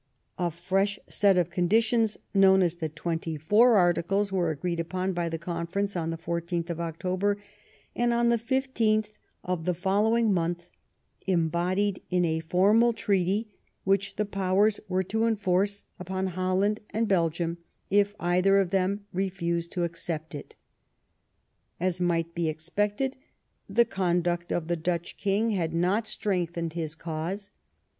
A 0.39 0.49
fresh 0.49 0.97
set 1.07 1.37
of 1.37 1.51
conditions, 1.51 2.17
known 2.33 2.63
as 2.63 2.77
the 2.77 2.89
Twenty 2.89 3.37
four 3.37 3.77
Articles, 3.77 4.31
were 4.31 4.49
agreed 4.49 4.79
upon 4.79 5.13
by 5.13 5.29
the 5.29 5.37
Conference 5.37 5.95
on 5.95 6.09
the 6.09 6.17
14th 6.17 6.71
of 6.71 6.79
October, 6.79 7.37
and, 7.95 8.11
on 8.11 8.29
the 8.29 8.39
15th 8.39 9.17
of 9.43 9.65
the 9.65 9.75
following 9.75 10.33
month, 10.33 10.71
embodied 11.27 12.01
in 12.09 12.25
a 12.25 12.39
formal 12.39 12.93
treaty 12.93 13.51
which 13.83 14.15
the 14.15 14.25
Powers 14.25 14.79
were 14.89 15.03
to 15.03 15.27
enforce 15.27 15.83
upon 15.99 16.25
Holland 16.33 16.79
and 16.89 17.07
Belgium, 17.07 17.59
if 17.91 18.15
either 18.19 18.57
of 18.57 18.71
them 18.71 19.05
refused 19.13 19.71
to 19.73 19.83
accept 19.83 20.33
it. 20.33 20.55
As 21.79 22.01
might 22.01 22.33
be 22.33 22.49
expected, 22.49 23.17
the 23.69 23.85
conduct 23.85 24.51
of 24.51 24.67
the 24.67 24.75
Dutch 24.75 25.15
King 25.17 25.51
had 25.51 25.75
not 25.75 26.07
strengthened 26.07 26.73
his 26.73 26.95
BELGIAN 26.95 27.11
INDEPENDENCE. 27.11 27.35
49 27.51 27.51
cause. 27.51 27.51